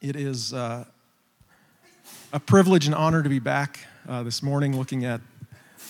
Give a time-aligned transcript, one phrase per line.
[0.00, 0.86] It is uh,
[2.32, 5.20] a privilege and honor to be back uh, this morning looking at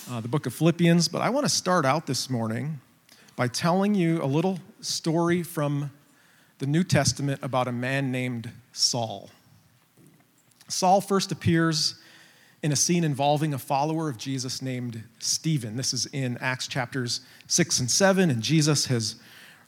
[0.09, 2.81] uh, the book of Philippians, but I want to start out this morning
[3.37, 5.91] by telling you a little story from
[6.59, 9.29] the New Testament about a man named Saul.
[10.67, 11.95] Saul first appears
[12.61, 15.77] in a scene involving a follower of Jesus named Stephen.
[15.77, 19.15] This is in Acts chapters 6 and 7, and Jesus has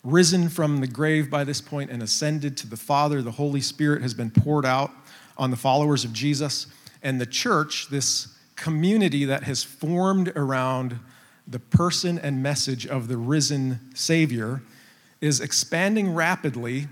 [0.03, 3.21] risen from the grave by this point and ascended to the Father.
[3.21, 4.91] The Holy Spirit has been poured out
[5.37, 6.67] on the followers of Jesus.
[7.01, 10.99] And the church, this community that has formed around
[11.47, 14.61] the person and message of the risen Savior,
[15.21, 16.87] is expanding rapidly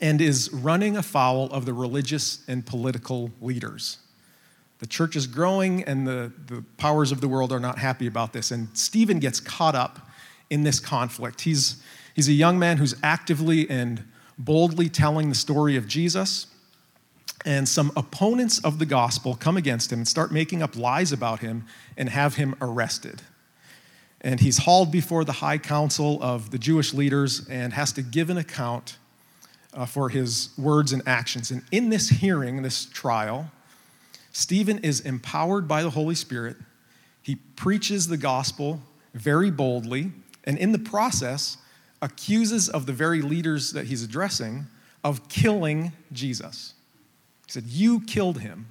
[0.00, 3.98] and is running afoul of the religious and political leaders.
[4.78, 8.32] The church is growing, and the, the powers of the world are not happy about
[8.32, 8.50] this.
[8.50, 10.08] And Stephen gets caught up
[10.48, 11.42] in this conflict.
[11.42, 11.82] He's,
[12.20, 14.04] He's a young man who's actively and
[14.36, 16.48] boldly telling the story of Jesus.
[17.46, 21.40] And some opponents of the gospel come against him and start making up lies about
[21.40, 21.64] him
[21.96, 23.22] and have him arrested.
[24.20, 28.28] And he's hauled before the high council of the Jewish leaders and has to give
[28.28, 28.98] an account
[29.72, 31.50] uh, for his words and actions.
[31.50, 33.50] And in this hearing, this trial,
[34.30, 36.58] Stephen is empowered by the Holy Spirit.
[37.22, 38.82] He preaches the gospel
[39.14, 40.12] very boldly,
[40.44, 41.56] and in the process,
[42.02, 44.66] accuses of the very leaders that he's addressing
[45.04, 46.74] of killing Jesus.
[47.46, 48.66] He said, You killed him.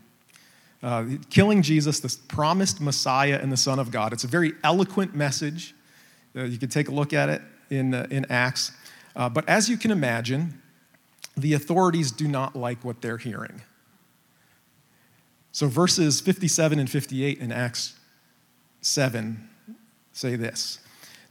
[0.81, 4.13] Uh, killing Jesus, the promised Messiah and the Son of God.
[4.13, 5.75] It's a very eloquent message.
[6.33, 8.71] Uh, you can take a look at it in, uh, in Acts.
[9.13, 10.61] Uh, but as you can imagine,
[11.35, 13.61] the authorities do not like what they're hearing.
[15.51, 17.95] So verses 57 and 58 in Acts
[18.81, 19.49] 7
[20.13, 20.79] say this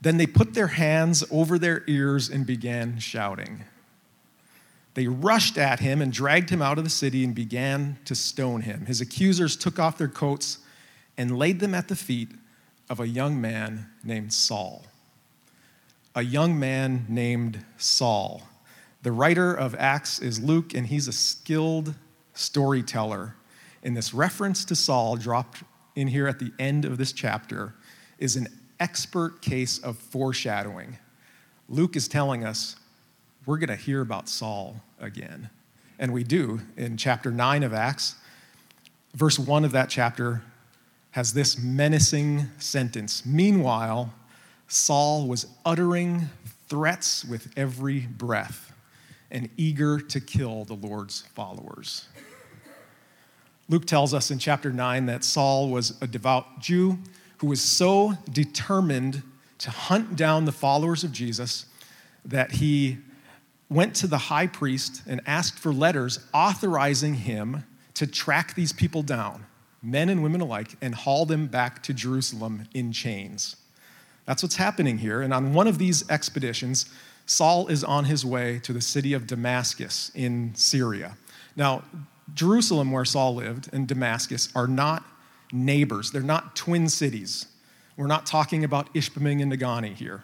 [0.01, 3.65] then they put their hands over their ears and began shouting.
[4.95, 8.63] They rushed at him and dragged him out of the city and began to stone
[8.63, 8.87] him.
[8.87, 10.59] His accusers took off their coats
[11.17, 12.31] and laid them at the feet
[12.89, 14.87] of a young man named Saul.
[16.15, 18.43] A young man named Saul.
[19.03, 21.95] The writer of Acts is Luke, and he's a skilled
[22.35, 23.37] storyteller.
[23.83, 25.63] And this reference to Saul, dropped
[25.95, 27.75] in here at the end of this chapter,
[28.19, 28.49] is an
[28.81, 30.99] expert case of foreshadowing.
[31.69, 32.77] Luke is telling us
[33.47, 35.51] we're going to hear about Saul again.
[35.99, 38.17] And we do in chapter 9 of Acts.
[39.15, 40.43] Verse 1 of that chapter
[41.13, 44.13] has this menacing sentence Meanwhile,
[44.69, 46.29] Saul was uttering
[46.69, 48.73] threats with every breath
[49.31, 52.07] and eager to kill the Lord's followers.
[53.71, 56.99] Luke tells us in chapter 9 that Saul was a devout Jew
[57.39, 59.23] who was so determined
[59.59, 61.67] to hunt down the followers of Jesus
[62.25, 62.99] that he
[63.71, 69.03] went to the high priest and asked for letters authorizing him to track these people
[69.03, 69.45] down,
[69.83, 73.57] men and women alike, and haul them back to Jerusalem in chains.
[74.25, 75.23] That's what's happening here.
[75.23, 76.87] And on one of these expeditions,
[77.27, 81.17] Saul is on his way to the city of Damascus in Syria.
[81.57, 81.83] Now,
[82.35, 85.05] Jerusalem, where Saul lived, and Damascus are not
[85.53, 86.11] neighbors.
[86.11, 87.47] They're not twin cities.
[87.97, 90.23] We're not talking about Ishpeming and Negaunee here.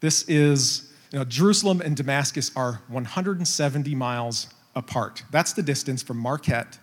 [0.00, 5.22] This is, you know, Jerusalem and Damascus are 170 miles apart.
[5.30, 6.78] That's the distance from Marquette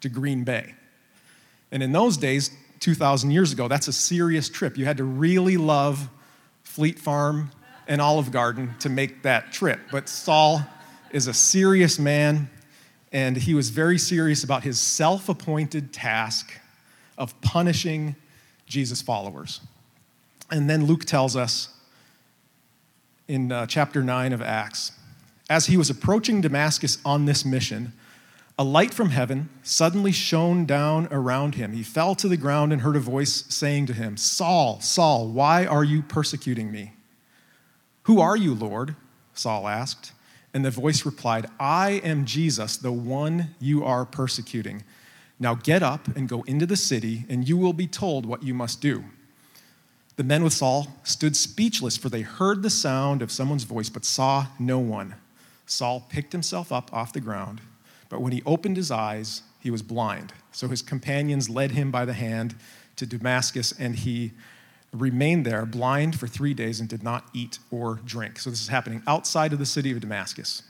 [0.00, 0.74] to Green Bay.
[1.72, 2.50] And in those days,
[2.80, 4.76] 2,000 years ago, that's a serious trip.
[4.76, 6.08] You had to really love
[6.62, 7.50] Fleet Farm
[7.86, 9.80] and Olive Garden to make that trip.
[9.90, 10.62] But Saul
[11.10, 12.50] is a serious man,
[13.12, 16.52] and he was very serious about his self appointed task
[17.18, 18.16] of punishing
[18.66, 19.60] Jesus' followers.
[20.50, 21.68] And then Luke tells us
[23.26, 24.92] in uh, chapter 9 of Acts
[25.50, 27.92] as he was approaching Damascus on this mission,
[28.58, 31.72] a light from heaven suddenly shone down around him.
[31.72, 35.64] He fell to the ground and heard a voice saying to him, Saul, Saul, why
[35.64, 36.92] are you persecuting me?
[38.02, 38.96] Who are you, Lord?
[39.32, 40.12] Saul asked.
[40.52, 44.82] And the voice replied, I am Jesus, the one you are persecuting.
[45.40, 48.54] Now get up and go into the city, and you will be told what you
[48.54, 49.04] must do.
[50.16, 54.04] The men with Saul stood speechless, for they heard the sound of someone's voice, but
[54.04, 55.14] saw no one.
[55.64, 57.60] Saul picked himself up off the ground,
[58.08, 60.32] but when he opened his eyes, he was blind.
[60.50, 62.56] So his companions led him by the hand
[62.96, 64.32] to Damascus, and he
[64.92, 68.38] remained there blind for three days and did not eat or drink.
[68.38, 70.62] So this is happening outside of the city of Damascus.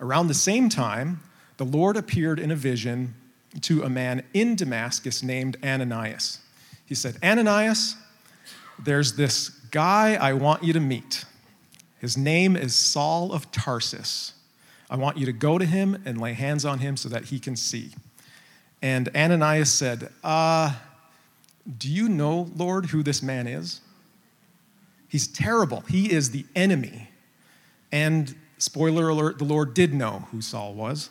[0.00, 1.20] Around the same time,
[1.56, 3.14] the Lord appeared in a vision
[3.60, 6.38] to a man in Damascus named Ananias.
[6.86, 7.96] He said, Ananias,
[8.78, 11.24] there's this guy I want you to meet.
[12.00, 14.32] His name is Saul of Tarsus.
[14.90, 17.38] I want you to go to him and lay hands on him so that he
[17.38, 17.90] can see.
[18.82, 20.74] And Ananias said, uh,
[21.78, 23.80] Do you know, Lord, who this man is?
[25.08, 25.82] He's terrible.
[25.82, 27.08] He is the enemy.
[27.92, 31.10] And spoiler alert, the Lord did know who Saul was.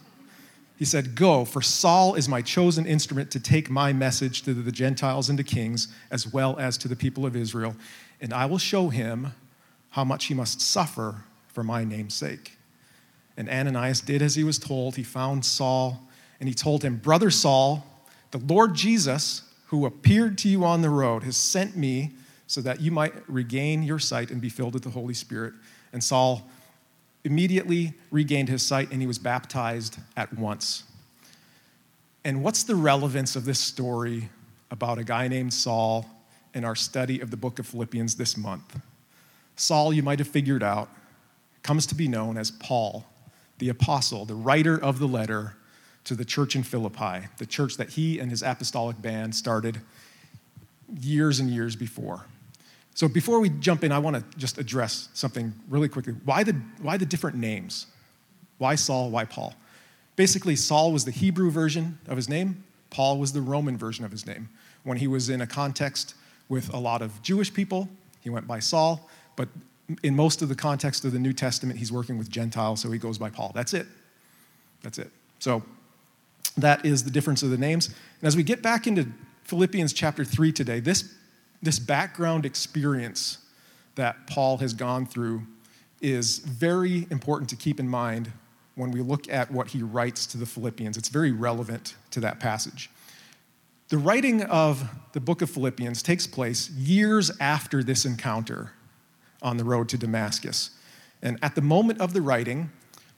[0.81, 4.72] He said, Go, for Saul is my chosen instrument to take my message to the
[4.72, 7.75] Gentiles and to kings, as well as to the people of Israel,
[8.19, 9.28] and I will show him
[9.92, 12.57] how much he must suffer for my name's sake.
[13.38, 14.95] And Ananias did as he was told.
[14.95, 16.01] He found Saul,
[16.39, 17.86] and he told him, Brother Saul,
[18.31, 22.13] the Lord Jesus, who appeared to you on the road, has sent me
[22.48, 25.54] so that you might regain your sight and be filled with the Holy Spirit.
[25.94, 26.50] And Saul
[27.23, 30.83] immediately regained his sight and he was baptized at once.
[32.23, 34.29] And what's the relevance of this story
[34.69, 36.06] about a guy named Saul
[36.53, 38.79] in our study of the book of Philippians this month?
[39.56, 40.89] Saul, you might have figured out,
[41.63, 43.06] comes to be known as Paul,
[43.59, 45.56] the apostle, the writer of the letter
[46.03, 49.79] to the church in Philippi, the church that he and his apostolic band started
[51.00, 52.25] years and years before.
[52.93, 56.13] So before we jump in, I want to just address something really quickly.
[56.25, 57.88] Why the, why the different names?
[58.57, 59.09] Why Saul?
[59.09, 59.55] Why Paul?
[60.15, 64.11] Basically, Saul was the Hebrew version of his name, Paul was the Roman version of
[64.11, 64.49] his name.
[64.83, 66.13] When he was in a context
[66.49, 67.88] with a lot of Jewish people,
[68.19, 69.47] he went by Saul, but
[70.03, 72.99] in most of the context of the New Testament, he's working with Gentiles, so he
[72.99, 73.51] goes by Paul.
[73.55, 73.87] That's it.
[74.83, 75.09] That's it.
[75.39, 75.63] So
[76.57, 77.87] that is the difference of the names.
[77.87, 79.07] And as we get back into
[79.44, 81.13] Philippians chapter 3 today, this
[81.61, 83.37] this background experience
[83.95, 85.43] that Paul has gone through
[86.01, 88.31] is very important to keep in mind
[88.75, 90.97] when we look at what he writes to the Philippians.
[90.97, 92.89] It's very relevant to that passage.
[93.89, 98.71] The writing of the book of Philippians takes place years after this encounter
[99.41, 100.71] on the road to Damascus.
[101.21, 102.71] And at the moment of the writing,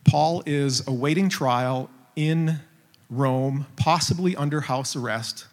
[0.03, 2.59] Paul is awaiting trial in
[3.09, 5.45] Rome, possibly under house arrest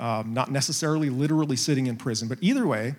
[0.00, 2.94] um, not necessarily literally sitting in prison, but either way,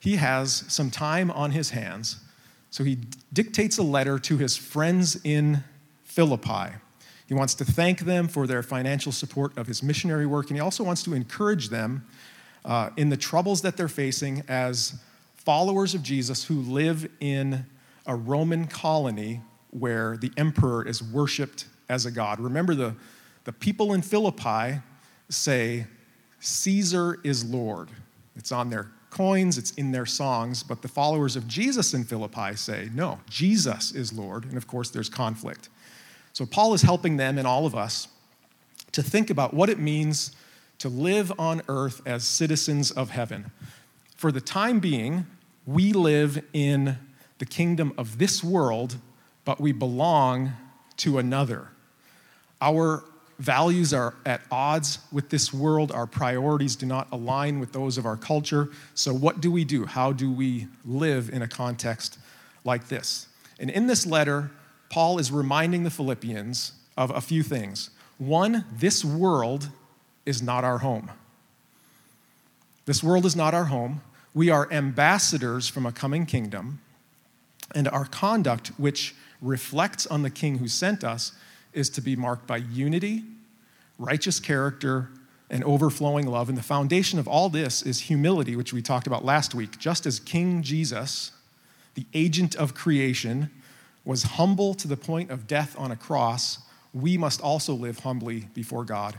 [0.00, 2.16] he has some time on his hands.
[2.70, 2.98] So he
[3.32, 5.62] dictates a letter to his friends in
[6.04, 6.74] Philippi.
[7.26, 10.60] He wants to thank them for their financial support of his missionary work, and he
[10.60, 12.06] also wants to encourage them
[12.64, 14.94] uh, in the troubles that they're facing as
[15.34, 17.66] followers of Jesus who live in
[18.06, 22.40] a Roman colony where the emperor is worshiped as a god.
[22.40, 22.94] Remember, the,
[23.44, 24.80] the people in Philippi
[25.28, 25.86] say,
[26.40, 27.90] Caesar is Lord.
[28.36, 32.54] It's on their coins, it's in their songs, but the followers of Jesus in Philippi
[32.54, 34.44] say, no, Jesus is Lord.
[34.44, 35.68] And of course, there's conflict.
[36.32, 38.08] So Paul is helping them and all of us
[38.92, 40.36] to think about what it means
[40.78, 43.50] to live on earth as citizens of heaven.
[44.14, 45.26] For the time being,
[45.66, 46.98] we live in
[47.38, 48.96] the kingdom of this world,
[49.44, 50.52] but we belong
[50.98, 51.68] to another.
[52.60, 53.04] Our
[53.38, 55.92] values are at odds with this world.
[55.92, 58.68] Our priorities do not align with those of our culture.
[58.94, 59.86] So, what do we do?
[59.86, 62.18] How do we live in a context
[62.64, 63.26] like this?
[63.58, 64.50] And in this letter,
[64.90, 67.90] Paul is reminding the Philippians of a few things.
[68.18, 69.68] One, this world
[70.26, 71.10] is not our home.
[72.86, 74.00] This world is not our home.
[74.34, 76.80] We are ambassadors from a coming kingdom,
[77.74, 81.32] and our conduct, which reflects on the king who sent us,
[81.72, 83.24] is to be marked by unity,
[83.98, 85.10] righteous character,
[85.50, 86.48] and overflowing love.
[86.48, 89.78] And the foundation of all this is humility, which we talked about last week.
[89.78, 91.32] Just as King Jesus,
[91.94, 93.50] the agent of creation,
[94.04, 96.58] was humble to the point of death on a cross,
[96.94, 99.18] we must also live humbly before God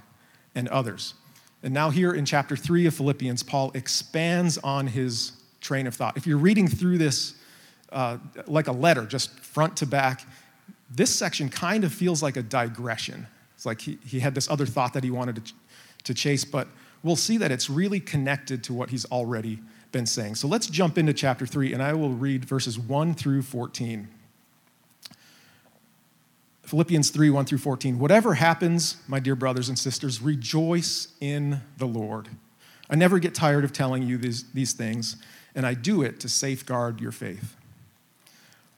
[0.56, 1.14] and others.
[1.62, 6.16] And now, here in chapter 3 of Philippians, Paul expands on his train of thought.
[6.16, 7.36] If you're reading through this
[7.92, 10.22] uh, like a letter, just front to back,
[10.90, 13.28] this section kind of feels like a digression.
[13.56, 15.54] It's like he, he had this other thought that he wanted to,
[16.06, 16.68] to chase, but
[17.04, 19.60] we'll see that it's really connected to what he's already
[19.92, 20.36] been saying.
[20.36, 24.08] So let's jump into chapter 3, and I will read verses 1 through 14.
[26.64, 27.98] Philippians 3 1 through 14.
[27.98, 32.30] Whatever happens, my dear brothers and sisters, rejoice in the Lord.
[32.90, 35.16] I never get tired of telling you these, these things,
[35.56, 37.56] and I do it to safeguard your faith.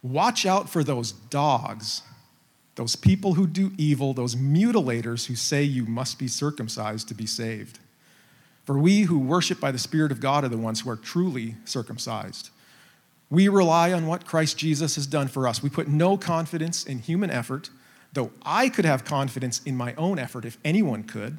[0.03, 2.01] Watch out for those dogs,
[2.75, 7.27] those people who do evil, those mutilators who say you must be circumcised to be
[7.27, 7.79] saved.
[8.65, 11.55] For we who worship by the Spirit of God are the ones who are truly
[11.65, 12.49] circumcised.
[13.29, 15.63] We rely on what Christ Jesus has done for us.
[15.63, 17.69] We put no confidence in human effort,
[18.13, 21.37] though I could have confidence in my own effort if anyone could.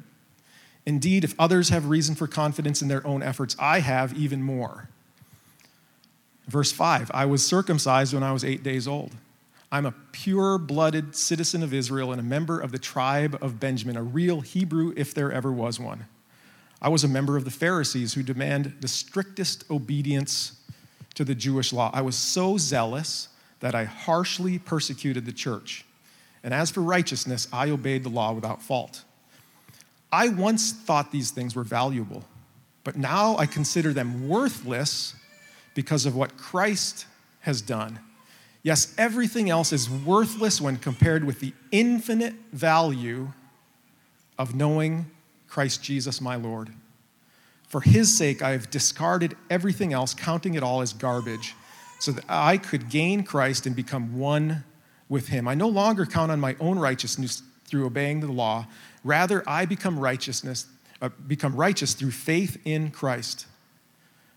[0.85, 4.89] Indeed, if others have reason for confidence in their own efforts, I have even more.
[6.47, 9.11] Verse 5 I was circumcised when I was eight days old.
[9.71, 13.97] I'm a pure blooded citizen of Israel and a member of the tribe of Benjamin,
[13.97, 16.05] a real Hebrew if there ever was one.
[16.79, 20.59] I was a member of the Pharisees who demand the strictest obedience
[21.15, 21.89] to the Jewish law.
[21.93, 23.29] I was so zealous
[23.61, 25.85] that I harshly persecuted the church.
[26.43, 29.03] And as for righteousness, I obeyed the law without fault.
[30.11, 32.25] I once thought these things were valuable,
[32.83, 35.15] but now I consider them worthless
[35.73, 37.05] because of what Christ
[37.41, 37.99] has done.
[38.61, 43.33] Yes, everything else is worthless when compared with the infinite value
[44.37, 45.11] of knowing
[45.47, 46.71] Christ Jesus, my Lord.
[47.67, 51.55] For his sake, I have discarded everything else, counting it all as garbage,
[51.99, 54.63] so that I could gain Christ and become one
[55.09, 55.47] with him.
[55.47, 58.67] I no longer count on my own righteousness through obeying the law.
[59.03, 60.67] Rather, I become righteousness,
[61.01, 63.47] uh, become righteous through faith in Christ.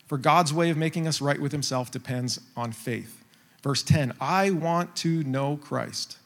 [0.06, 3.24] For God's way of making us right with himself depends on faith.
[3.62, 6.18] Verse 10 I want to know Christ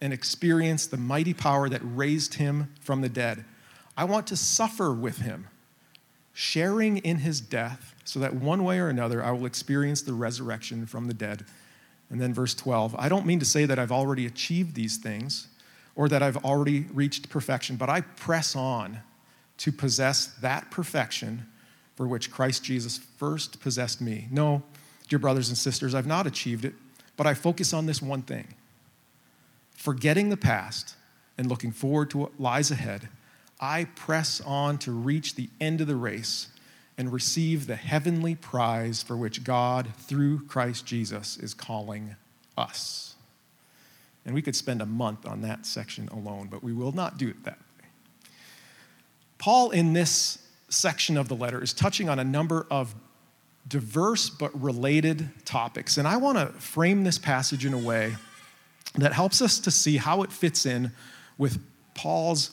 [0.00, 3.44] and experience the mighty power that raised him from the dead.
[3.96, 5.48] I want to suffer with him,
[6.32, 10.86] sharing in his death, so that one way or another I will experience the resurrection
[10.86, 11.44] from the dead.
[12.08, 15.48] And then verse 12 I don't mean to say that I've already achieved these things
[15.94, 19.00] or that I've already reached perfection, but I press on
[19.58, 21.46] to possess that perfection
[22.00, 24.26] for which Christ Jesus first possessed me.
[24.30, 24.62] No,
[25.10, 26.72] dear brothers and sisters, I've not achieved it,
[27.14, 28.54] but I focus on this one thing
[29.74, 30.94] forgetting the past
[31.36, 33.10] and looking forward to what lies ahead.
[33.60, 36.48] I press on to reach the end of the race
[36.96, 42.16] and receive the heavenly prize for which God, through Christ Jesus, is calling
[42.56, 43.14] us.
[44.24, 47.28] And we could spend a month on that section alone, but we will not do
[47.28, 47.88] it that way.
[49.36, 50.38] Paul, in this
[50.70, 52.94] section of the letter, is touching on a number of
[53.68, 55.98] diverse but related topics.
[55.98, 58.16] And I want to frame this passage in a way
[58.96, 60.92] that helps us to see how it fits in
[61.38, 61.62] with
[61.94, 62.52] Paul's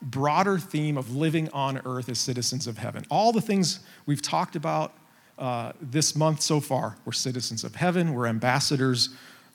[0.00, 3.04] broader theme of living on earth as citizens of heaven.
[3.10, 4.94] All the things we've talked about
[5.38, 9.10] uh, this month so far we're citizens of heaven, we're ambassadors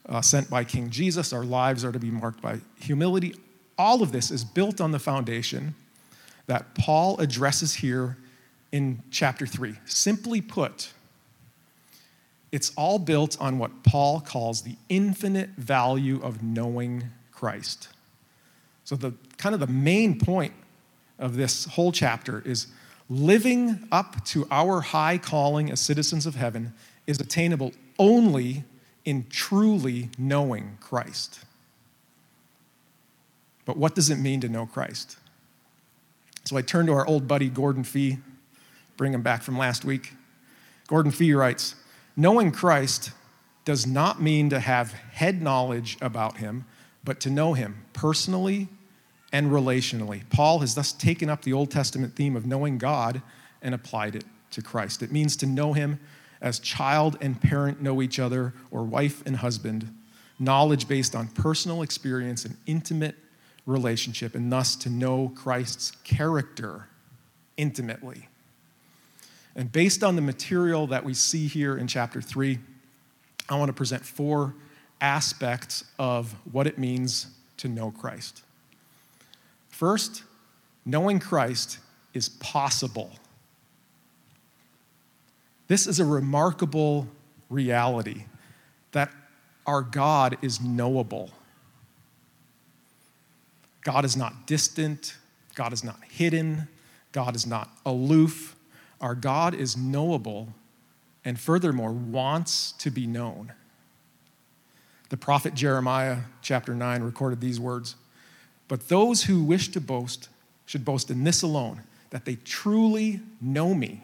[0.07, 3.35] uh, sent by King Jesus, our lives are to be marked by humility.
[3.77, 5.75] All of this is built on the foundation
[6.47, 8.17] that Paul addresses here
[8.71, 9.75] in chapter 3.
[9.85, 10.91] Simply put,
[12.51, 17.89] it's all built on what Paul calls the infinite value of knowing Christ.
[18.83, 20.53] So, the kind of the main point
[21.17, 22.67] of this whole chapter is
[23.09, 26.73] living up to our high calling as citizens of heaven
[27.07, 28.63] is attainable only
[29.05, 31.43] in truly knowing Christ.
[33.65, 35.17] But what does it mean to know Christ?
[36.45, 38.17] So I turn to our old buddy Gordon Fee,
[38.97, 40.13] bring him back from last week.
[40.87, 41.75] Gordon Fee writes
[42.15, 43.11] Knowing Christ
[43.65, 46.65] does not mean to have head knowledge about him,
[47.03, 48.67] but to know him personally
[49.31, 50.21] and relationally.
[50.29, 53.21] Paul has thus taken up the Old Testament theme of knowing God
[53.61, 55.01] and applied it to Christ.
[55.01, 55.99] It means to know him
[56.41, 59.91] as child and parent know each other, or wife and husband,
[60.37, 63.15] knowledge based on personal experience and intimate
[63.65, 66.87] relationship, and thus to know Christ's character
[67.57, 68.27] intimately.
[69.55, 72.59] And based on the material that we see here in chapter 3,
[73.49, 74.55] I want to present four
[74.99, 77.27] aspects of what it means
[77.57, 78.41] to know Christ.
[79.69, 80.23] First,
[80.85, 81.79] knowing Christ
[82.13, 83.11] is possible.
[85.67, 87.07] This is a remarkable
[87.49, 88.25] reality
[88.91, 89.11] that
[89.65, 91.31] our God is knowable.
[93.83, 95.15] God is not distant,
[95.55, 96.67] God is not hidden,
[97.11, 98.55] God is not aloof.
[98.99, 100.49] Our God is knowable
[101.25, 103.53] and furthermore wants to be known.
[105.09, 107.95] The prophet Jeremiah, chapter 9, recorded these words
[108.67, 110.29] But those who wish to boast
[110.65, 114.03] should boast in this alone, that they truly know me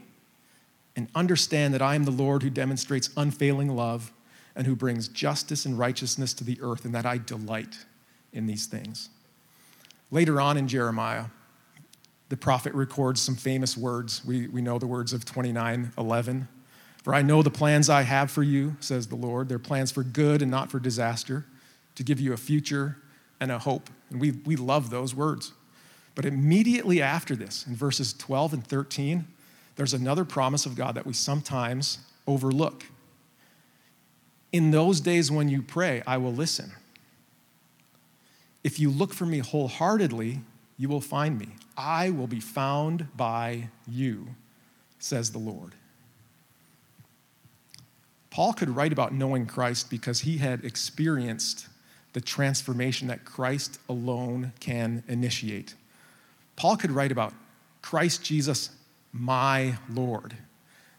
[0.95, 4.11] and understand that I am the Lord who demonstrates unfailing love
[4.55, 7.77] and who brings justice and righteousness to the earth, and that I delight
[8.33, 9.09] in these things.
[10.11, 11.25] Later on in Jeremiah,
[12.29, 14.23] the prophet records some famous words.
[14.23, 16.47] We, we know the words of 29 11.
[17.03, 19.49] For I know the plans I have for you, says the Lord.
[19.49, 21.45] They're plans for good and not for disaster,
[21.95, 22.97] to give you a future
[23.39, 23.89] and a hope.
[24.09, 25.53] And we, we love those words.
[26.13, 29.25] But immediately after this, in verses 12 and 13,
[29.75, 32.85] there's another promise of God that we sometimes overlook.
[34.51, 36.73] In those days when you pray, I will listen.
[38.69, 40.41] If you look for me wholeheartedly,
[40.77, 41.55] you will find me.
[41.75, 44.27] I will be found by you,
[44.99, 45.73] says the Lord.
[48.29, 51.67] Paul could write about knowing Christ because he had experienced
[52.13, 55.73] the transformation that Christ alone can initiate.
[56.55, 57.33] Paul could write about
[57.81, 58.69] Christ Jesus,
[59.11, 60.37] my Lord.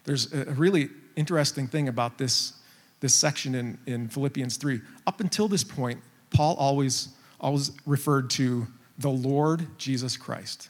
[0.02, 2.54] There's a really interesting thing about this,
[2.98, 4.80] this section in, in Philippians 3.
[5.06, 6.00] Up until this point,
[6.30, 7.10] Paul always,
[7.40, 8.66] always referred to
[8.98, 10.68] the Lord Jesus Christ.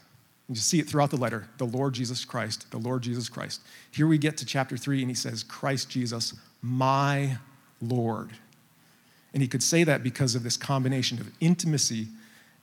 [0.49, 3.61] You see it throughout the letter the Lord Jesus Christ, the Lord Jesus Christ.
[3.91, 7.39] Here we get to chapter 3, and he says, Christ Jesus, my
[7.81, 8.31] Lord.
[9.33, 12.09] And he could say that because of this combination of intimacy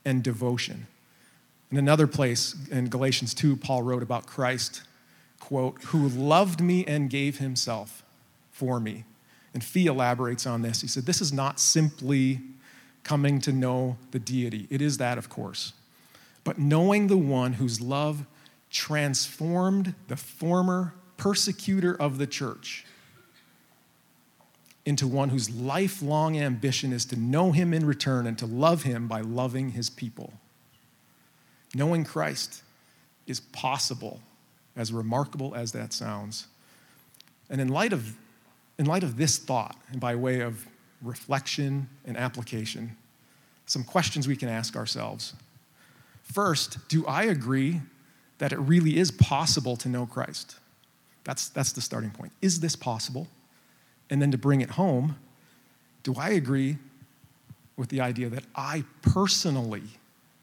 [0.04, 0.86] and devotion.
[1.70, 4.82] In another place in Galatians 2, Paul wrote about Christ,
[5.40, 8.02] quote, who loved me and gave himself
[8.50, 9.04] for me.
[9.54, 10.82] And Fee elaborates on this.
[10.82, 12.40] He said, This is not simply
[13.04, 15.72] coming to know the deity, it is that, of course
[16.48, 18.24] but knowing the one whose love
[18.70, 22.86] transformed the former persecutor of the church
[24.86, 29.06] into one whose lifelong ambition is to know him in return and to love him
[29.06, 30.32] by loving his people.
[31.74, 32.62] Knowing Christ
[33.26, 34.18] is possible,
[34.74, 36.46] as remarkable as that sounds.
[37.50, 38.16] And in light of,
[38.78, 40.66] in light of this thought, and by way of
[41.02, 42.96] reflection and application,
[43.66, 45.34] some questions we can ask ourselves.
[46.22, 47.80] First, do I agree
[48.38, 50.56] that it really is possible to know Christ?
[51.24, 52.32] That's, that's the starting point.
[52.40, 53.28] Is this possible?
[54.10, 55.16] And then to bring it home,
[56.02, 56.78] do I agree
[57.76, 59.82] with the idea that I personally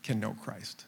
[0.03, 0.85] can know Christ?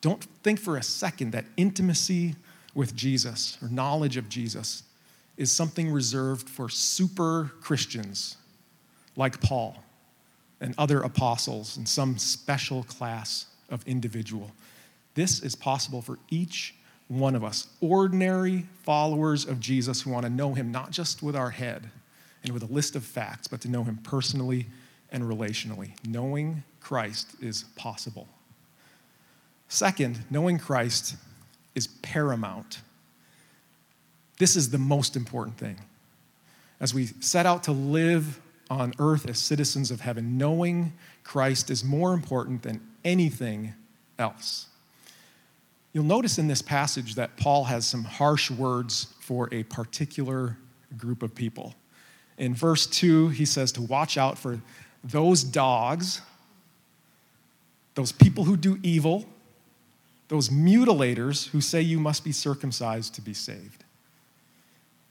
[0.00, 2.36] Don't think for a second that intimacy
[2.74, 4.82] with Jesus or knowledge of Jesus
[5.40, 8.36] is something reserved for super Christians
[9.16, 9.82] like Paul
[10.60, 14.52] and other apostles and some special class of individual.
[15.14, 16.74] This is possible for each
[17.08, 21.34] one of us, ordinary followers of Jesus who want to know him not just with
[21.34, 21.88] our head
[22.44, 24.66] and with a list of facts, but to know him personally
[25.10, 25.92] and relationally.
[26.06, 28.28] Knowing Christ is possible.
[29.68, 31.16] Second, knowing Christ
[31.74, 32.82] is paramount.
[34.40, 35.76] This is the most important thing.
[36.80, 40.38] As we set out to live on earth as citizens of heaven.
[40.38, 40.92] Knowing
[41.24, 43.74] Christ is more important than anything
[44.18, 44.68] else.
[45.92, 50.56] You'll notice in this passage that Paul has some harsh words for a particular
[50.96, 51.74] group of people.
[52.38, 54.60] In verse 2, he says to watch out for
[55.02, 56.22] those dogs,
[57.96, 59.26] those people who do evil,
[60.28, 63.84] those mutilators who say you must be circumcised to be saved.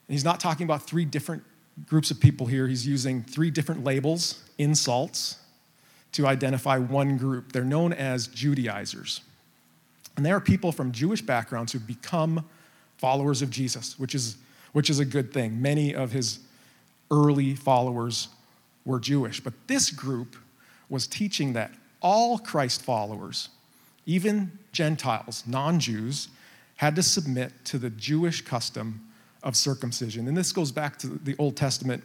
[0.09, 1.43] He's not talking about three different
[1.85, 2.67] groups of people here.
[2.67, 5.37] He's using three different labels, insults,
[6.13, 7.51] to identify one group.
[7.51, 9.21] They're known as Judaizers.
[10.17, 12.45] And they are people from Jewish backgrounds who become
[12.97, 14.37] followers of Jesus, which is,
[14.73, 15.61] which is a good thing.
[15.61, 16.39] Many of his
[17.11, 18.29] early followers
[18.85, 19.39] were Jewish.
[19.39, 20.35] But this group
[20.89, 23.49] was teaching that all Christ followers,
[24.05, 26.29] even Gentiles, non Jews,
[26.77, 29.08] had to submit to the Jewish custom
[29.43, 30.27] of circumcision.
[30.27, 32.03] And this goes back to the Old Testament.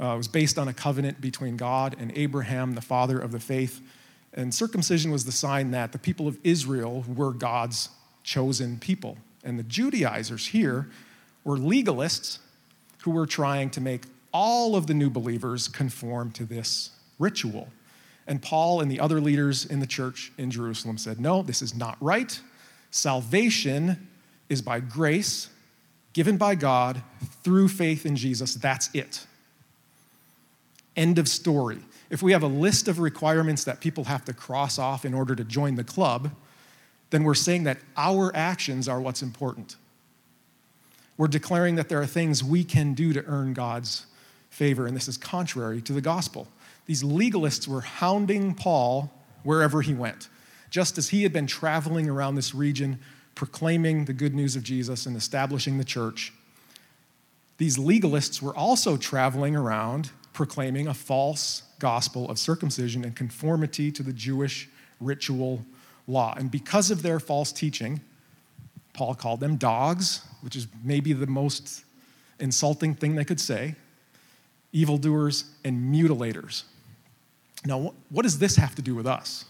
[0.00, 3.40] Uh, it was based on a covenant between God and Abraham, the father of the
[3.40, 3.80] faith.
[4.34, 7.88] And circumcision was the sign that the people of Israel were God's
[8.22, 9.16] chosen people.
[9.42, 10.88] And the Judaizers here
[11.44, 12.38] were legalists
[13.02, 17.68] who were trying to make all of the new believers conform to this ritual.
[18.26, 21.74] And Paul and the other leaders in the church in Jerusalem said, No, this is
[21.74, 22.38] not right.
[22.90, 24.08] Salvation
[24.48, 25.48] is by grace
[26.12, 27.02] given by God
[27.42, 28.54] through faith in Jesus.
[28.54, 29.26] That's it.
[30.96, 31.78] End of story.
[32.10, 35.34] If we have a list of requirements that people have to cross off in order
[35.34, 36.30] to join the club,
[37.10, 39.76] then we're saying that our actions are what's important.
[41.16, 44.06] We're declaring that there are things we can do to earn God's
[44.50, 46.48] favor, and this is contrary to the gospel.
[46.86, 49.10] These legalists were hounding Paul
[49.42, 50.28] wherever he went.
[50.70, 52.98] Just as he had been traveling around this region
[53.38, 56.32] proclaiming the good news of Jesus and establishing the church,
[57.56, 64.02] these legalists were also traveling around proclaiming a false gospel of circumcision and conformity to
[64.02, 64.68] the Jewish
[65.00, 65.64] ritual
[66.08, 66.34] law.
[66.36, 68.00] And because of their false teaching,
[68.92, 71.84] Paul called them dogs, which is maybe the most
[72.40, 73.76] insulting thing they could say,
[74.72, 76.64] evildoers, and mutilators.
[77.64, 79.44] Now, what does this have to do with us?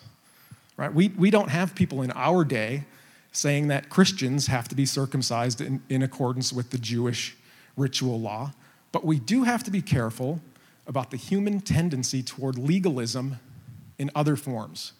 [0.76, 0.92] Right?
[0.92, 2.84] We, we don't have people in our day
[3.32, 7.36] saying that Christians have to be circumcised in, in accordance with the Jewish
[7.76, 8.52] ritual law.
[8.92, 10.40] But we do have to be careful
[10.86, 13.36] about the human tendency toward legalism
[13.98, 14.92] in other forms.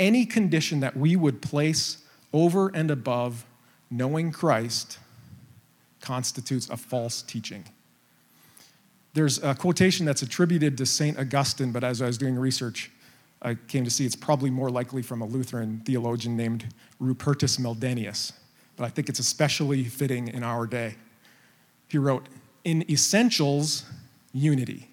[0.00, 1.98] Any condition that we would place
[2.32, 3.44] over and above
[3.90, 4.98] knowing Christ
[6.00, 7.64] constitutes a false teaching.
[9.14, 11.18] There's a quotation that's attributed to St.
[11.18, 12.90] Augustine, but as I was doing research,
[13.40, 18.32] I came to see it's probably more likely from a Lutheran theologian named Rupertus Meldenius,
[18.76, 20.96] but I think it's especially fitting in our day.
[21.88, 22.26] He wrote,
[22.64, 23.84] In essentials,
[24.32, 24.88] unity.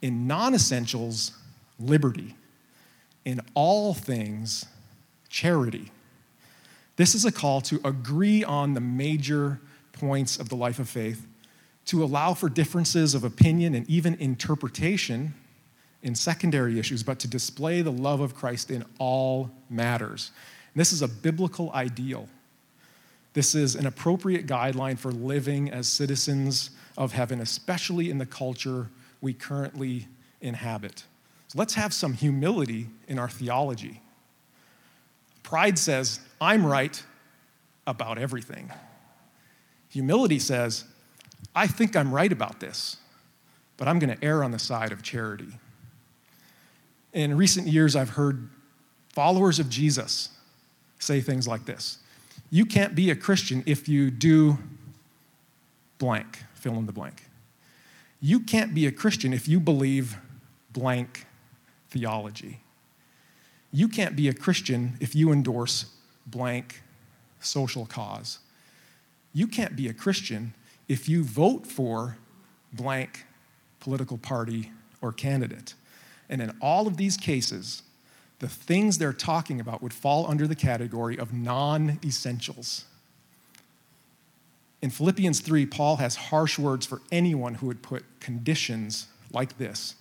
[0.00, 1.32] In non essentials,
[1.80, 2.36] liberty.
[3.24, 4.64] In all things,
[5.28, 5.90] charity.
[6.96, 9.60] This is a call to agree on the major
[9.92, 11.26] points of the life of faith,
[11.86, 15.34] to allow for differences of opinion and even interpretation
[16.02, 20.30] in secondary issues, but to display the love of Christ in all matters.
[20.74, 22.28] And this is a biblical ideal.
[23.32, 28.88] This is an appropriate guideline for living as citizens of heaven, especially in the culture
[29.20, 30.06] we currently
[30.40, 31.04] inhabit.
[31.48, 34.00] So let's have some humility in our theology.
[35.42, 37.02] Pride says, I'm right
[37.86, 38.70] about everything.
[39.90, 40.84] Humility says,
[41.54, 42.98] I think I'm right about this,
[43.76, 45.48] but I'm going to err on the side of charity.
[47.12, 48.48] In recent years, I've heard
[49.08, 50.30] followers of Jesus
[50.98, 51.98] say things like this
[52.50, 54.58] You can't be a Christian if you do
[55.98, 57.24] blank, fill in the blank.
[58.20, 60.16] You can't be a Christian if you believe
[60.72, 61.26] blank
[61.90, 62.60] theology.
[63.72, 65.86] You can't be a Christian if you endorse
[66.26, 66.82] blank
[67.40, 68.38] social cause.
[69.32, 70.54] You can't be a Christian
[70.88, 72.16] if you vote for
[72.72, 73.26] blank
[73.80, 75.74] political party or candidate.
[76.28, 77.82] And in all of these cases,
[78.38, 82.84] the things they're talking about would fall under the category of non essentials.
[84.80, 89.96] In Philippians 3, Paul has harsh words for anyone who would put conditions like this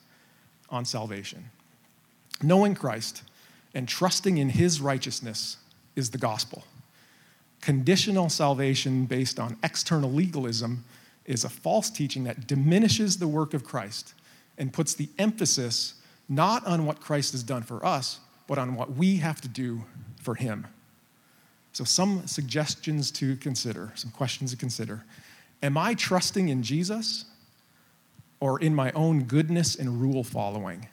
[0.70, 1.50] on salvation.
[2.44, 3.24] Knowing Christ
[3.74, 5.58] and trusting in his righteousness
[5.96, 6.64] is the gospel.
[7.62, 10.84] Conditional salvation based on external legalism
[11.26, 14.14] is a false teaching that diminishes the work of Christ
[14.58, 15.96] and puts the emphasis
[16.30, 19.84] not on what Christ has done for us, but on what we have to do
[20.22, 20.68] for him.
[21.74, 25.04] So, some suggestions to consider, some questions to consider.
[25.62, 27.26] Am I trusting in Jesus
[28.40, 30.88] or in my own goodness and rule following?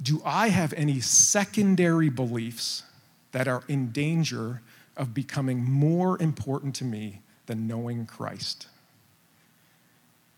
[0.00, 2.84] Do I have any secondary beliefs
[3.32, 4.62] that are in danger
[4.96, 8.68] of becoming more important to me than knowing Christ?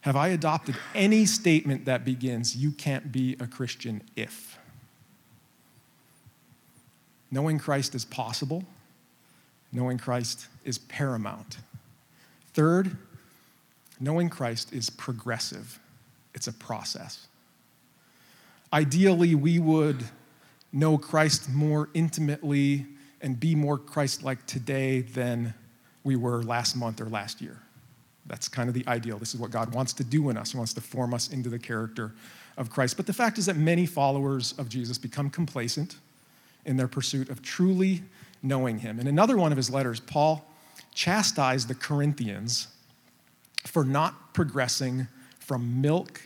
[0.03, 4.59] Have I adopted any statement that begins, you can't be a Christian if?
[7.31, 8.65] Knowing Christ is possible,
[9.73, 11.59] knowing Christ is paramount.
[12.55, 12.97] Third,
[14.01, 15.79] knowing Christ is progressive,
[16.35, 17.27] it's a process.
[18.73, 20.05] Ideally, we would
[20.73, 22.87] know Christ more intimately
[23.21, 25.53] and be more Christ like today than
[26.05, 27.59] we were last month or last year.
[28.27, 29.19] That's kind of the ideal.
[29.19, 30.53] This is what God wants to do in us.
[30.53, 32.13] He wants to form us into the character
[32.57, 32.97] of Christ.
[32.97, 35.97] But the fact is that many followers of Jesus become complacent
[36.65, 38.03] in their pursuit of truly
[38.43, 39.01] knowing Him.
[39.01, 40.45] In another one of his letters, Paul
[40.95, 42.69] chastised the Corinthians
[43.65, 45.07] for not progressing
[45.39, 46.21] from milk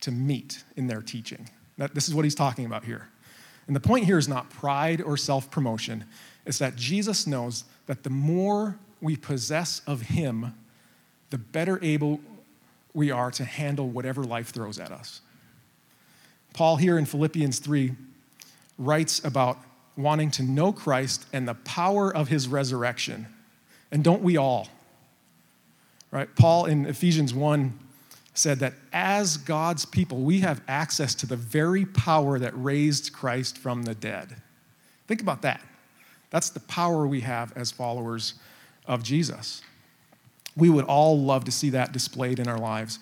[0.00, 1.48] to meat in their teaching.
[1.78, 3.08] That, this is what he's talking about here.
[3.66, 6.04] And the point here is not pride or self promotion,
[6.44, 10.54] it's that Jesus knows that the more we possess of Him,
[11.30, 12.20] the better able
[12.92, 15.20] we are to handle whatever life throws at us.
[16.52, 17.92] Paul, here in Philippians 3,
[18.78, 19.58] writes about
[19.96, 23.26] wanting to know Christ and the power of his resurrection.
[23.92, 24.68] And don't we all?
[26.10, 26.34] Right?
[26.34, 27.78] Paul in Ephesians 1
[28.34, 33.58] said that as God's people, we have access to the very power that raised Christ
[33.58, 34.36] from the dead.
[35.06, 35.60] Think about that.
[36.30, 38.34] That's the power we have as followers
[38.86, 39.62] of Jesus.
[40.56, 42.98] We would all love to see that displayed in our lives.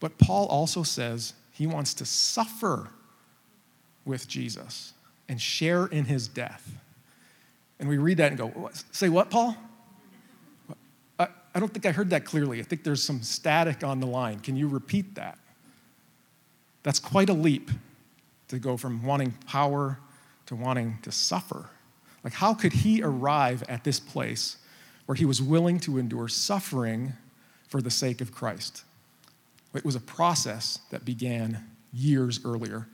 [0.00, 2.90] But Paul also says he wants to suffer
[4.04, 4.92] with Jesus
[5.28, 6.72] and share in his death.
[7.78, 9.56] And we read that and go, Say what, Paul?
[11.52, 12.60] I, don't think I heard that clearly.
[12.60, 14.38] I think there's some static on the line.
[14.40, 15.38] Can you repeat that?
[16.82, 17.70] That's quite a leap
[18.48, 19.98] to go from wanting power
[20.46, 21.68] to wanting to suffer.
[22.22, 24.58] Like, how could he arrive at this place
[25.06, 27.12] where he was willing to endure suffering
[27.68, 28.84] for the sake of Christ.
[29.74, 32.86] It was a process that began years earlier.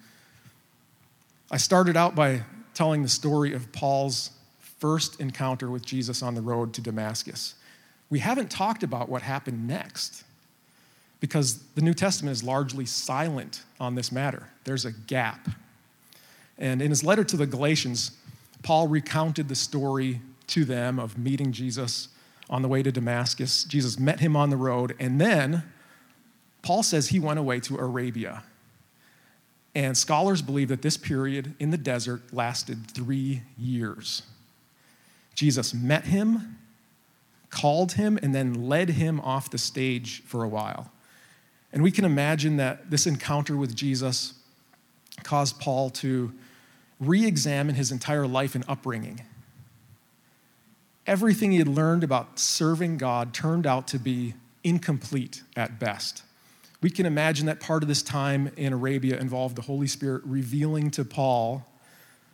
[1.51, 2.43] I started out by
[2.75, 4.31] telling the story of Paul's
[4.79, 7.55] first encounter with Jesus on the road to Damascus.
[8.11, 10.25] We haven't talked about what happened next
[11.21, 14.49] because the New Testament is largely silent on this matter.
[14.65, 15.49] There's a gap.
[16.59, 18.13] And in his letter to the Galatians,
[18.63, 22.09] Paul recounted the story to them of meeting Jesus
[22.49, 23.65] on the way to Damascus.
[23.65, 25.65] Jesus met him on the road, and then
[26.63, 28.43] Paul says he went away to Arabia.
[29.75, 34.23] And scholars believe that this period in the desert lasted three years.
[35.35, 36.57] Jesus met him,
[37.51, 40.91] called him, and then led him off the stage for a while.
[41.73, 44.35] And we can imagine that this encounter with Jesus
[45.23, 46.33] caused Paul to
[46.99, 49.21] re examine his entire life and upbringing.
[51.07, 56.25] Everything he had learned about serving God turned out to be incomplete at best.
[56.83, 60.91] We can imagine that part of this time in Arabia involved the Holy Spirit revealing
[60.93, 61.65] to Paul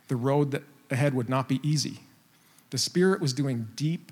[0.07, 1.99] the road that ahead would not be easy.
[2.71, 4.11] The Spirit was doing deep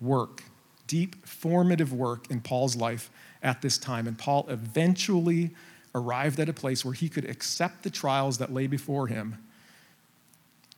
[0.00, 0.44] work,
[0.86, 3.10] deep formative work in Paul's life
[3.42, 4.06] at this time.
[4.06, 5.50] And Paul eventually
[5.94, 9.38] arrived at a place where he could accept the trials that lay before him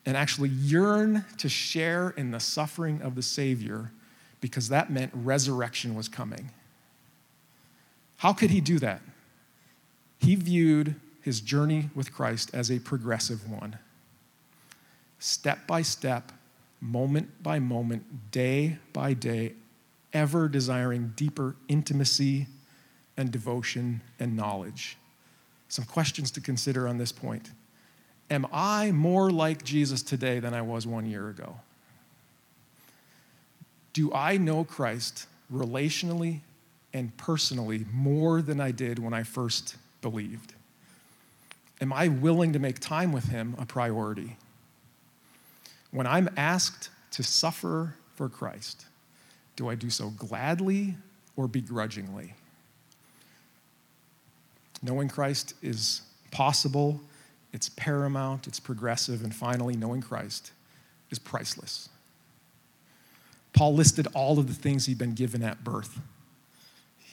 [0.06, 3.90] and actually yearn to share in the suffering of the Savior
[4.40, 6.50] because that meant resurrection was coming.
[8.16, 9.02] How could he do that?
[10.18, 13.78] He viewed his journey with Christ as a progressive one.
[15.18, 16.32] Step by step,
[16.80, 19.52] moment by moment, day by day,
[20.12, 22.46] ever desiring deeper intimacy
[23.16, 24.96] and devotion and knowledge.
[25.68, 27.50] Some questions to consider on this point.
[28.30, 31.56] Am I more like Jesus today than I was one year ago?
[33.92, 36.40] Do I know Christ relationally
[36.94, 40.54] and personally more than I did when I first believed?
[41.80, 44.36] Am I willing to make time with Him a priority?
[45.90, 48.86] When I'm asked to suffer for Christ,
[49.56, 50.94] do I do so gladly
[51.36, 52.34] or begrudgingly?
[54.82, 57.00] Knowing Christ is possible,
[57.52, 60.52] it's paramount, it's progressive, and finally, knowing Christ
[61.10, 61.88] is priceless.
[63.52, 66.00] Paul listed all of the things he'd been given at birth.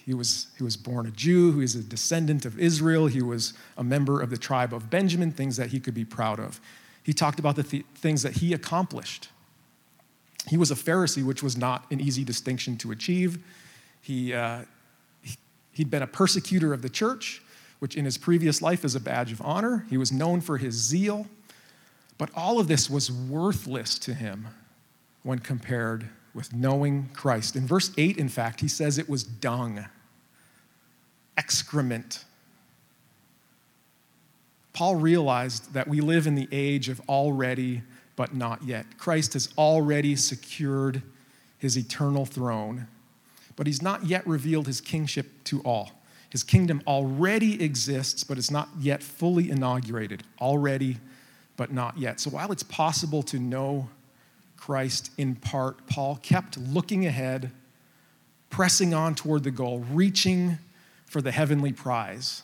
[0.06, 3.54] He was, he was born a Jew, he was a descendant of Israel, he was
[3.78, 6.62] a member of the tribe of Benjamin, things that he could be proud of.
[7.04, 9.30] He talked about the th- things that he accomplished.
[10.47, 13.39] He was a Pharisee, which was not an easy distinction to achieve.
[14.02, 14.62] He, uh,
[15.71, 17.41] he'd been a persecutor of the church
[17.79, 19.85] which in his previous life is a badge of honor.
[19.89, 21.27] He was known for his zeal.
[22.17, 24.47] But all of this was worthless to him
[25.23, 27.55] when compared with knowing Christ.
[27.55, 29.85] In verse 8, in fact, he says it was dung,
[31.37, 32.25] excrement.
[34.73, 37.81] Paul realized that we live in the age of already
[38.15, 38.97] but not yet.
[38.97, 41.03] Christ has already secured
[41.57, 42.87] his eternal throne,
[43.55, 45.91] but he's not yet revealed his kingship to all.
[46.29, 50.23] His kingdom already exists, but it's not yet fully inaugurated.
[50.41, 50.97] Already,
[51.55, 52.19] but not yet.
[52.19, 53.89] So while it's possible to know
[54.57, 57.51] Christ in part, Paul kept looking ahead,
[58.49, 60.57] pressing on toward the goal, reaching
[61.05, 62.43] for the heavenly prize.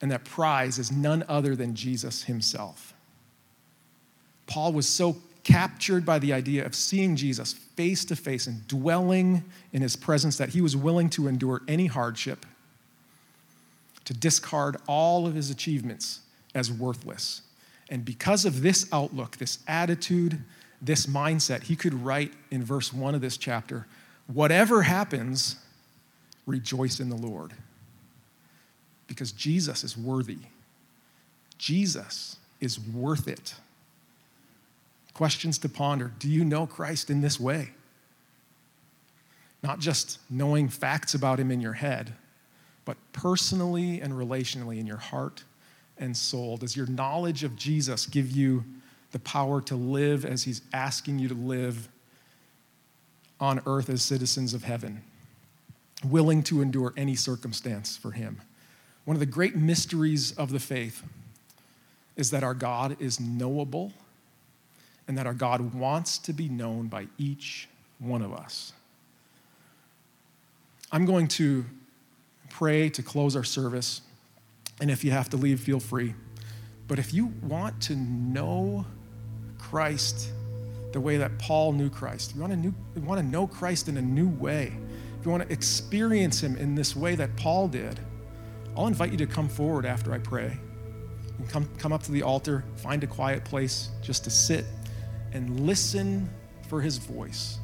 [0.00, 2.92] And that prize is none other than Jesus himself.
[4.46, 9.44] Paul was so captured by the idea of seeing Jesus face to face and dwelling
[9.72, 12.44] in his presence that he was willing to endure any hardship
[14.04, 16.20] to discard all of his achievements
[16.54, 17.42] as worthless.
[17.88, 20.42] And because of this outlook, this attitude,
[20.80, 23.86] this mindset, he could write in verse 1 of this chapter
[24.26, 25.56] whatever happens,
[26.46, 27.52] rejoice in the Lord.
[29.06, 30.38] Because Jesus is worthy.
[31.58, 33.54] Jesus is worth it.
[35.12, 37.70] Questions to ponder Do you know Christ in this way?
[39.62, 42.14] Not just knowing facts about him in your head,
[42.84, 45.44] but personally and relationally in your heart
[45.98, 46.56] and soul?
[46.56, 48.64] Does your knowledge of Jesus give you
[49.12, 51.88] the power to live as He's asking you to live
[53.40, 55.02] on earth as citizens of heaven,
[56.04, 58.40] willing to endure any circumstance for Him?
[59.04, 61.02] One of the great mysteries of the faith
[62.16, 63.92] is that our God is knowable
[65.08, 67.68] and that our God wants to be known by each
[67.98, 68.72] one of us.
[70.90, 71.64] I'm going to
[72.52, 74.02] pray to close our service.
[74.80, 76.14] And if you have to leave, feel free.
[76.86, 78.84] But if you want to know
[79.58, 80.30] Christ
[80.92, 83.96] the way that Paul knew Christ, you want to, new, want to know Christ in
[83.96, 84.72] a new way,
[85.18, 87.98] if you want to experience him in this way that Paul did,
[88.76, 90.58] I'll invite you to come forward after I pray.
[91.38, 94.66] And come, come up to the altar, find a quiet place just to sit
[95.32, 96.28] and listen
[96.68, 97.58] for his voice.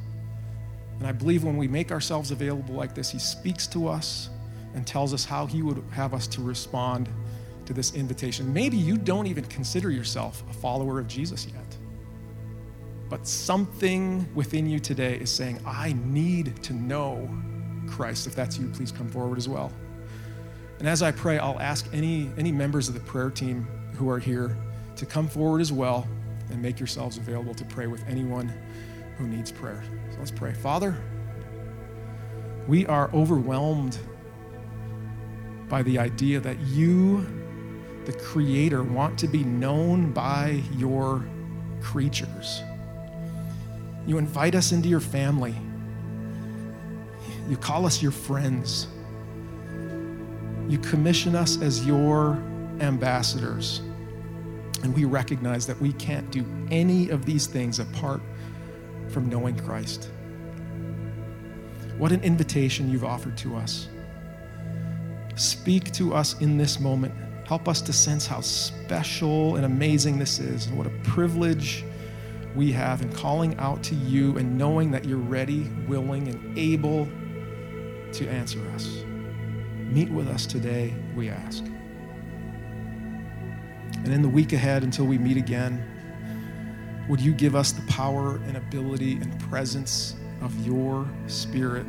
[0.97, 4.29] And I believe when we make ourselves available like this, he speaks to us
[4.73, 7.09] and tells us how He would have us to respond
[7.65, 8.51] to this invitation.
[8.53, 11.77] Maybe you don't even consider yourself a follower of Jesus yet,
[13.09, 17.29] but something within you today is saying, I need to know
[17.87, 18.27] Christ.
[18.27, 19.71] If that's you, please come forward as well.
[20.79, 24.19] And as I pray, I'll ask any, any members of the prayer team who are
[24.19, 24.55] here
[24.95, 26.07] to come forward as well
[26.49, 28.51] and make yourselves available to pray with anyone
[29.17, 29.83] who needs prayer.
[30.11, 30.53] So let's pray.
[30.53, 30.97] Father,
[32.67, 33.99] we are overwhelmed
[35.69, 37.25] by the idea that you,
[38.05, 41.23] the Creator, want to be known by your
[41.81, 42.61] creatures.
[44.07, 45.55] You invite us into your family.
[47.47, 48.87] You call us your friends.
[50.67, 52.33] You commission us as your
[52.79, 53.81] ambassadors.
[54.83, 58.21] And we recognize that we can't do any of these things apart
[59.09, 60.09] from knowing Christ.
[61.97, 63.89] What an invitation you've offered to us.
[65.39, 67.13] Speak to us in this moment.
[67.47, 71.85] Help us to sense how special and amazing this is, and what a privilege
[72.55, 77.05] we have in calling out to you and knowing that you're ready, willing, and able
[78.11, 79.05] to answer us.
[79.77, 81.63] Meet with us today, we ask.
[83.93, 85.81] And in the week ahead, until we meet again,
[87.07, 91.85] would you give us the power and ability and presence of your Spirit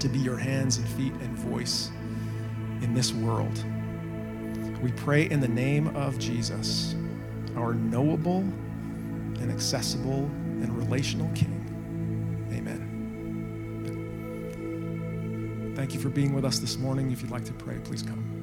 [0.00, 1.90] to be your hands and feet and voice
[2.82, 3.64] in this world?
[4.82, 6.94] We pray in the name of Jesus,
[7.56, 8.40] our knowable
[9.40, 10.30] and accessible
[10.62, 11.64] and relational King.
[12.52, 12.88] Amen.
[15.74, 17.10] Thank you for being with us this morning.
[17.12, 18.37] If you'd like to pray, please come.